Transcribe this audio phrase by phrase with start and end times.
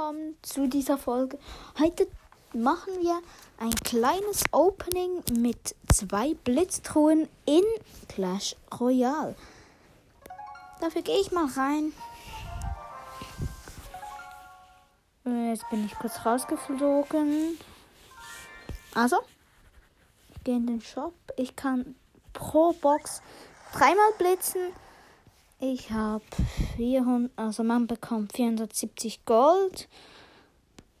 [0.00, 1.38] willkommen zu dieser Folge.
[1.78, 2.08] Heute
[2.54, 3.20] machen wir
[3.58, 7.62] ein kleines Opening mit zwei Blitztruhen in
[8.08, 9.34] Clash Royale.
[10.80, 11.92] Dafür gehe ich mal rein.
[15.50, 17.58] Jetzt bin ich kurz rausgeflogen.
[18.94, 19.18] Also,
[20.34, 21.12] ich gehe in den Shop.
[21.36, 21.94] Ich kann
[22.32, 23.20] pro Box
[23.74, 24.72] dreimal blitzen.
[25.62, 26.24] Ich habe
[26.76, 29.90] 400, also man bekommt 470 Gold.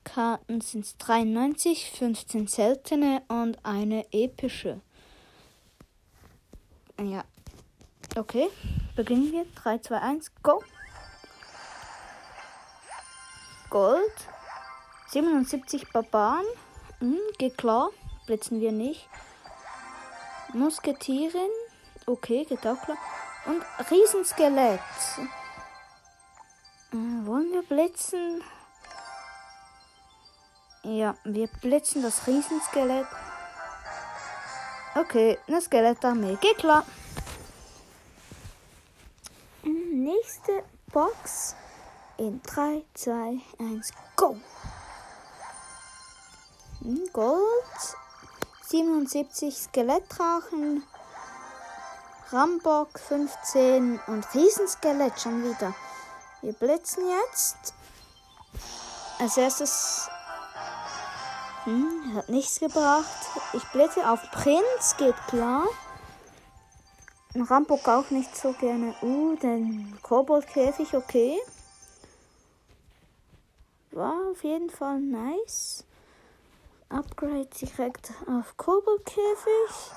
[0.04, 4.82] Karten sind 93, 15 seltene und eine epische.
[7.00, 7.24] Ja.
[8.16, 8.48] Okay,
[8.96, 9.46] beginnen wir.
[9.54, 10.62] 3, 2, 1, go.
[13.70, 14.12] Gold.
[15.08, 16.44] 77 Barbaren.
[16.98, 17.88] Hm, geht klar.
[18.26, 19.08] Blitzen wir nicht.
[20.52, 21.50] Musketierin.
[22.04, 22.98] Okay, geht auch klar.
[23.46, 24.80] Und Riesenskelett.
[26.92, 26.96] Äh,
[27.26, 28.42] wollen wir blitzen?
[30.82, 33.06] Ja, wir blitzen das Riesenskelett.
[34.94, 36.36] Okay, eine Skelettarmee.
[36.40, 36.84] Geht klar.
[39.62, 41.54] Nächste Box.
[42.16, 44.36] In 3, 2, 1, go.
[46.82, 47.96] Hm, Gold.
[48.66, 50.84] 77 Skelettdrachen.
[52.32, 55.74] Rambock 15 und Riesenskelett schon wieder.
[56.42, 57.74] Wir blitzen jetzt.
[59.18, 60.08] Als erstes
[61.64, 63.26] hm, hat nichts gebracht.
[63.52, 65.64] Ich blitze auf Prinz, geht klar.
[67.34, 68.94] Rambock auch nicht so gerne.
[69.02, 71.36] Uh, den Koboldkäfig, okay.
[73.90, 75.84] War auf jeden Fall nice.
[76.88, 79.92] Upgrade direkt auf Koboldkäfig.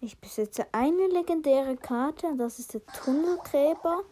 [0.00, 4.02] Ich besitze eine legendäre Karte, das ist der Tunnelgräber.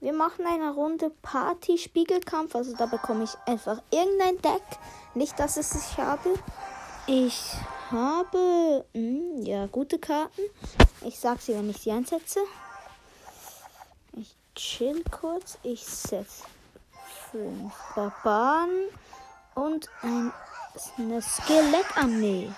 [0.00, 4.62] Wir machen eine Runde Party-Spiegelkampf, also da bekomme ich einfach irgendein Deck.
[5.14, 6.34] Nicht, dass es ich habe.
[7.06, 7.52] Ich
[7.90, 10.42] habe mh, hm, ja gute Karten.
[11.02, 12.40] Ich sage sie, wenn ich sie einsetze.
[14.12, 15.58] Ich chill kurz.
[15.62, 16.44] Ich setze
[17.30, 18.88] fünf Barbaren
[19.54, 20.32] und ein,
[20.96, 22.50] eine Skelettarmee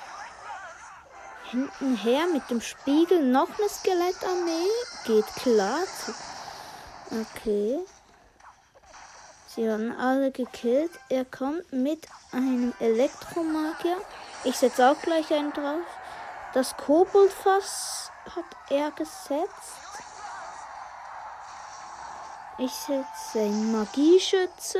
[1.50, 4.68] hinten her mit dem Spiegel noch eine Skelettarmee.
[5.04, 5.80] Geht klar.
[7.10, 7.80] Okay.
[9.48, 10.92] Sie werden alle gekillt.
[11.08, 13.96] Er kommt mit einem Elektromagier.
[14.44, 15.84] Ich setze auch gleich einen drauf.
[16.54, 19.80] Das Koboldfass hat er gesetzt.
[22.58, 24.78] Ich setze einen Magieschütze.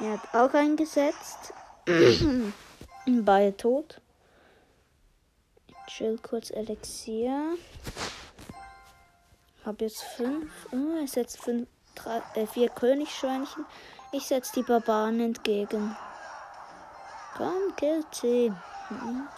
[0.00, 1.54] Er hat auch eingesetzt.
[3.06, 4.00] Beide tot.
[5.86, 7.56] Chill kurz Elixier.
[9.64, 10.50] Hab jetzt fünf.
[10.72, 13.66] Oh, er setzt fünf, drei, äh, vier Königschweinchen.
[14.12, 15.94] Ich setze die Barbaren entgegen.
[17.36, 18.52] Komm, kill sie.
[18.90, 19.28] Mhm.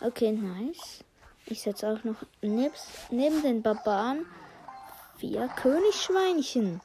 [0.00, 1.04] Okay, nice.
[1.46, 4.26] Ich setze auch noch nebst, neben den Barbaren
[5.18, 6.80] vier Königschweinchen.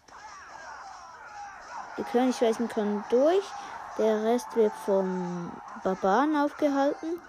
[1.97, 3.43] Die Königschweinchen kommen durch.
[3.97, 5.51] Der Rest wird vom
[5.83, 7.21] Barbaren aufgehalten.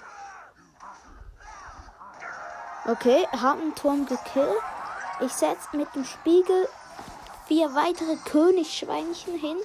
[2.87, 4.63] Okay, haben Turm gekillt.
[5.21, 6.69] Ich setze mit dem Spiegel
[7.47, 9.57] vier weitere Königschweinchen hin.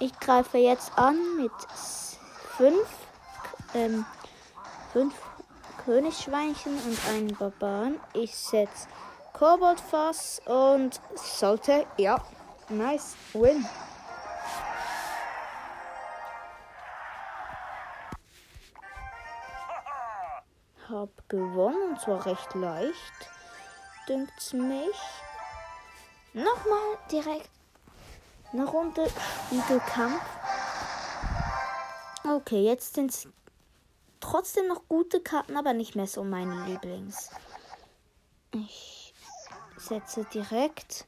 [0.00, 1.52] Ich greife jetzt an mit
[2.56, 2.86] fünf,
[3.74, 4.04] ähm,
[4.92, 5.14] fünf
[5.84, 8.00] Königschweinchen und einen Barbaren.
[8.12, 8.88] Ich setze
[9.32, 12.20] Koboldfass und sollte, ja,
[12.68, 13.66] nice, win.
[20.88, 23.28] Habe gewonnen und zwar recht leicht,
[24.08, 24.96] dünkt's mich.
[26.32, 27.50] Nochmal direkt
[28.52, 29.06] eine Runde
[29.46, 30.22] Spiegelkampf.
[32.26, 33.28] Okay, jetzt sind es
[34.20, 37.30] trotzdem noch gute Karten, aber nicht mehr so meine Lieblings.
[38.52, 39.14] Ich
[39.76, 41.04] setze direkt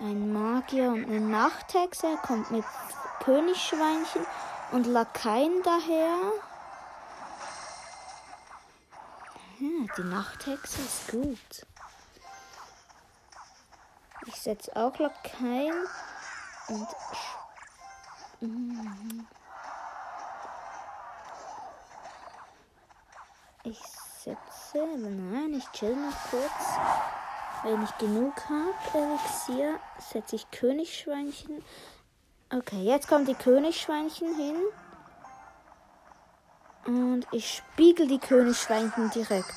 [0.00, 2.08] einen Magier und eine Nachthexe.
[2.08, 2.64] Er kommt mit
[3.22, 4.26] Königschweinchen
[4.72, 6.32] und Lakaien daher.
[9.62, 11.66] Ja, die Nachthexe ist gut.
[14.26, 15.86] Ich setze auch Lakaien
[16.66, 16.88] und.
[18.40, 19.28] Mhm.
[23.62, 23.78] Ich
[24.24, 24.84] setze.
[24.98, 26.78] Nein, ich chill noch kurz.
[27.62, 31.62] Wenn ich genug habe, Elixier, setze ich Königschweinchen.
[32.50, 34.56] Okay, jetzt kommen die Königschweinchen hin.
[36.86, 39.54] Und ich spiegel die Königschweinchen direkt.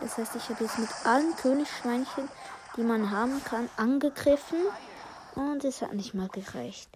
[0.00, 2.28] Das heißt, ich habe jetzt mit allen Königsschweinchen,
[2.76, 4.58] die man haben kann, angegriffen.
[5.34, 6.90] Und es hat nicht mal gereicht.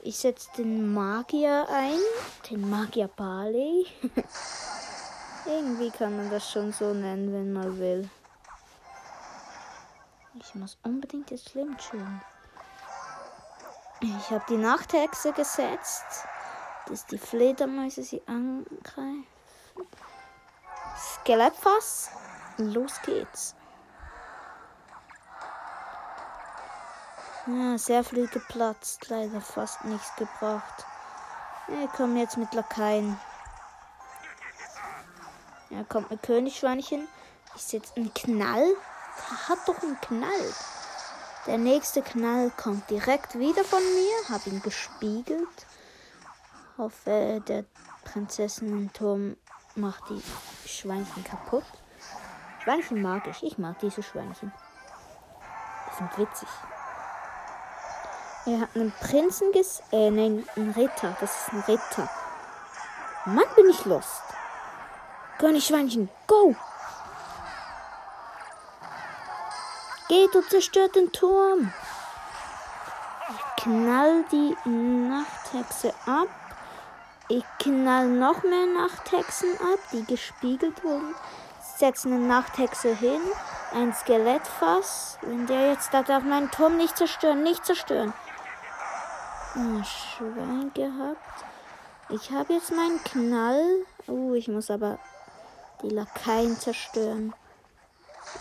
[0.00, 1.98] Ich setze den Magier ein.
[2.50, 3.86] Den Magier Barley.
[5.46, 8.08] Irgendwie kann man das schon so nennen, wenn man will.
[10.34, 12.20] Ich muss unbedingt jetzt Slim chillen.
[14.04, 16.26] Ich habe die Nachthexe gesetzt,
[16.88, 19.24] dass die Fledermäuse sie angreifen.
[20.96, 22.10] Skelettfass.
[22.56, 23.54] Los geht's.
[27.46, 29.08] Ja, sehr viel geplatzt.
[29.08, 30.84] Leider fast nichts gebracht.
[31.68, 33.16] Wir kommen jetzt mit Lakaien.
[35.70, 37.06] Ja, kommt mit Königschweinchen.
[37.54, 38.66] Ich setze einen Knall.
[39.48, 40.54] Hat doch einen Knall.
[41.46, 44.28] Der nächste Knall kommt direkt wieder von mir.
[44.34, 45.66] Hab ihn gespiegelt.
[46.78, 47.64] Hoffe, der
[48.04, 49.36] Prinzessinnen-Turm
[49.74, 50.22] macht die
[50.68, 51.64] Schweinchen kaputt.
[52.62, 53.42] Schweinchen mag ich.
[53.42, 54.52] Ich mag diese Schweinchen.
[55.90, 56.48] Die sind witzig.
[58.46, 59.82] Er hat einen Prinzen ges...
[59.90, 61.16] Äh, nein, einen Ritter.
[61.20, 62.08] Das ist ein Ritter.
[63.24, 64.22] Mann, bin ich lost.
[65.38, 66.54] König-Schweinchen, go!
[70.08, 71.72] Geht und zerstört den Turm.
[73.30, 76.28] Ich knall die Nachthexe ab.
[77.28, 81.14] Ich knall noch mehr Nachthexen ab, die gespiegelt wurden
[81.82, 83.20] setze eine Nachthexe hin.
[83.74, 85.18] Ein Skelettfass.
[85.22, 88.12] Wenn der jetzt, da darf mein Turm nicht zerstören, nicht zerstören.
[89.56, 91.44] Ein Schwein gehabt.
[92.08, 93.64] Ich habe jetzt meinen Knall.
[94.06, 95.00] Oh, ich muss aber
[95.82, 97.34] die Lakaien zerstören.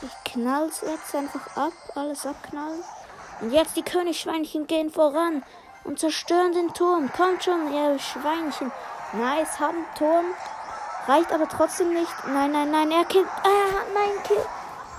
[0.01, 2.83] Ich knall's jetzt einfach ab, alles abknallen.
[3.41, 5.43] Und jetzt die Königschweinchen gehen voran
[5.83, 7.11] und zerstören den Turm.
[7.11, 8.71] Kommt schon, ihr Schweinchen.
[9.13, 10.25] Nice, haben Turm.
[11.07, 12.13] Reicht aber trotzdem nicht.
[12.27, 13.27] Nein, nein, nein, er killt.
[13.43, 14.45] Er hat meinen Kill.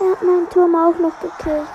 [0.00, 1.68] Er hat meinen Turm auch noch gekillt.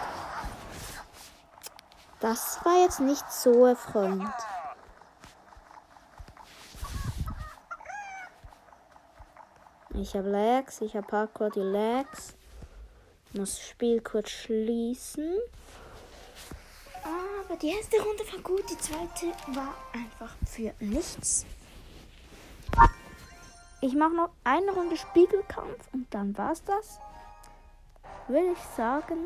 [2.20, 4.34] Das war jetzt nicht so erfreuend.
[9.94, 12.37] Ich habe Lags, ich habe Hardcore die Lags.
[13.38, 15.38] Muss Spiel kurz schließen.
[17.04, 21.46] Aber die erste Runde war gut, die zweite war einfach für nichts.
[23.80, 27.00] Ich mache noch eine Runde Spiegelkampf und dann war's das.
[28.28, 29.18] Würde ich sagen.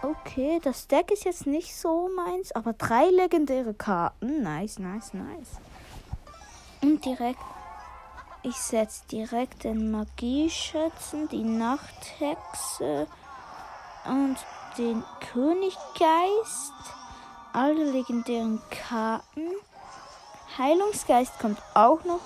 [0.00, 4.42] Okay, das Deck ist jetzt nicht so meins, aber drei legendäre Karten.
[4.42, 5.58] Nice, nice, nice.
[6.80, 7.38] Und direkt.
[8.42, 13.06] Ich setze direkt den Magieschützen, die Nachthexe
[14.04, 14.36] und
[14.78, 15.02] den
[15.32, 16.72] Königgeist.
[17.52, 19.48] Alle legendären Karten.
[20.56, 22.20] Heilungsgeist kommt auch noch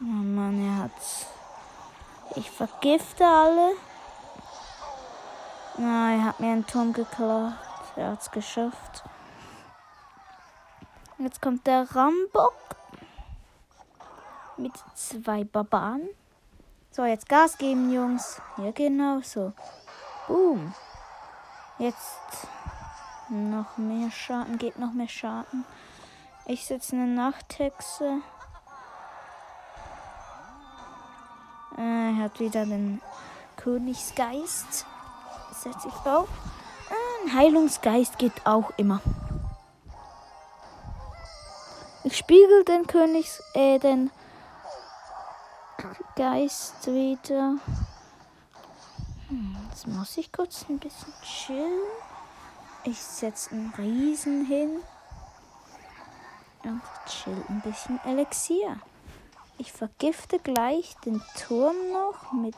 [0.00, 1.26] Oh Mann, er hat's.
[2.36, 3.72] Ich vergifte alle.
[5.76, 7.52] Na, er hat mir einen Turm geklaut.
[7.96, 9.02] Er hat's geschafft.
[11.20, 12.54] Jetzt kommt der Rambock
[14.56, 16.08] mit zwei Barbaren.
[16.92, 18.40] So, jetzt Gas geben, Jungs.
[18.56, 19.52] Ja, genau so.
[20.28, 20.72] Boom.
[21.80, 22.20] Jetzt
[23.30, 25.64] noch mehr Schaden, geht noch mehr Schaden.
[26.46, 28.20] Ich setze eine Nachthexe.
[31.76, 33.02] Äh, er hat wieder den
[33.56, 34.86] Königsgeist.
[35.52, 36.28] Setze ich drauf.
[37.24, 39.00] Ein Heilungsgeist geht auch immer.
[42.10, 44.10] Ich spiegel den Königs, äh, den
[46.16, 47.58] Geist wieder.
[49.28, 51.82] Hm, jetzt muss ich kurz ein bisschen chillen.
[52.84, 54.80] Ich setze einen Riesen hin.
[56.64, 58.80] Und chill ein bisschen Elixier.
[59.58, 62.54] Ich vergifte gleich den Turm noch mit.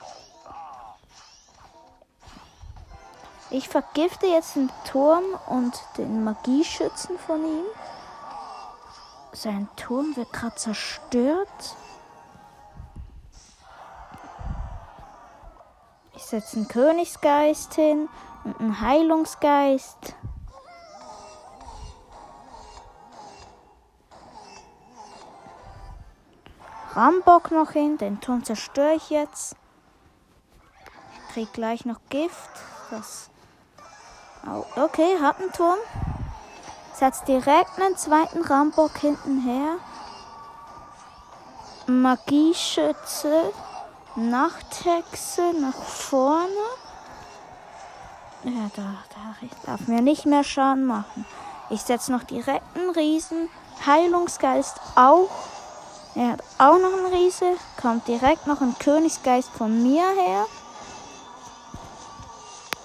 [3.50, 7.64] Ich vergifte jetzt den Turm und den Magieschützen von ihm.
[9.32, 11.76] Sein Turm wird gerade zerstört.
[16.14, 18.08] Ich setze einen Königsgeist hin
[18.44, 20.14] und einen Heilungsgeist.
[26.94, 27.98] Rambock noch hin.
[27.98, 29.56] Den Turm zerstöre ich jetzt.
[31.12, 32.50] Ich krieg gleich noch Gift.
[32.90, 33.30] Das.
[34.46, 35.78] Oh, okay, hat einen Turm.
[37.00, 39.76] Setzt direkt einen zweiten Rambock hinten her.
[41.86, 43.54] Magieschütze.
[44.16, 46.66] Nachthexe nach vorne.
[48.44, 48.82] Ja, da,
[49.14, 51.24] da darf mir nicht mehr Schaden machen.
[51.70, 53.48] Ich setze noch direkt einen Riesen.
[53.86, 55.30] Heilungsgeist auch
[56.14, 57.56] Er hat auch noch einen Riese.
[57.80, 60.44] Kommt direkt noch ein Königsgeist von mir her.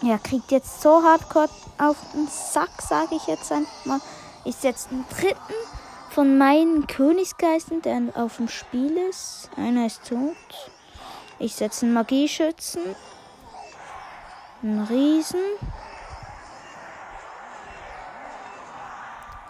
[0.04, 4.02] Er kriegt jetzt so hardcore auf den Sack, sage ich jetzt einfach mal.
[4.44, 5.54] Ich setze den dritten
[6.10, 9.50] von meinen Königsgeistern, der auf dem Spiel ist.
[9.58, 10.36] Einer ist tot.
[11.40, 12.82] Ich setze einen Magieschützen.
[14.62, 15.40] Einen Riesen.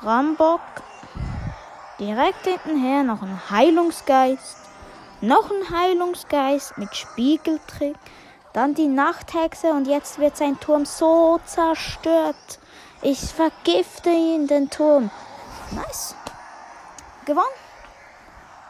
[0.01, 0.61] Rambock.
[1.99, 4.57] Direkt hintenher noch ein Heilungsgeist.
[5.21, 7.95] Noch ein Heilungsgeist mit Spiegeltrick.
[8.55, 12.57] Dann die Nachthexe und jetzt wird sein Turm so zerstört.
[13.01, 15.11] Ich vergifte ihn, den Turm.
[15.71, 16.15] Nice.
[17.25, 17.43] Gewonnen.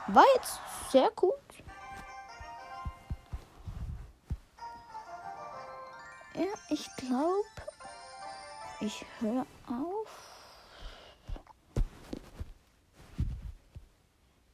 [0.07, 0.59] War jetzt
[0.91, 1.35] sehr gut.
[6.33, 7.43] Ja, ich glaube,
[8.79, 10.09] ich höre auf.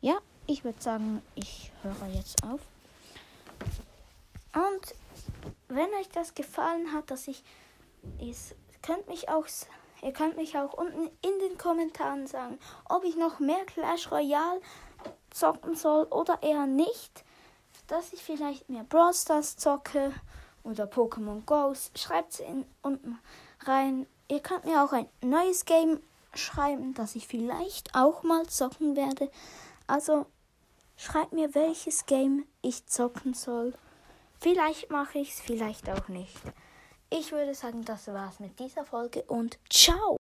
[0.01, 2.59] Ja, ich würde sagen, ich höre jetzt auf.
[4.53, 4.93] Und
[5.67, 7.43] wenn euch das gefallen hat, dass ich
[8.19, 9.45] es könnt mich auch
[10.01, 12.57] ihr könnt mich auch unten in den Kommentaren sagen,
[12.89, 14.61] ob ich noch mehr Clash Royale
[15.29, 17.23] zocken soll oder eher nicht,
[17.87, 20.13] dass ich vielleicht mehr Brawl Stars zocke
[20.63, 21.73] oder Pokémon Go.
[21.95, 22.43] Schreibt es
[22.81, 23.19] unten
[23.61, 24.07] rein.
[24.27, 26.01] Ihr könnt mir auch ein neues Game
[26.33, 29.29] schreiben, das ich vielleicht auch mal zocken werde.
[29.87, 30.25] Also
[30.95, 33.73] schreibt mir, welches Game ich zocken soll.
[34.41, 36.41] Vielleicht mache ich es, vielleicht auch nicht.
[37.11, 40.20] Ich würde sagen, das war's mit dieser Folge und ciao!